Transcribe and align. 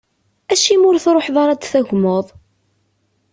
Acim 0.53 0.81
i 0.83 0.87
ur 0.89 0.95
truḥeḍ 1.03 1.35
ara 1.41 1.51
ad 1.53 1.59
d-tagmeḍ? 1.61 2.25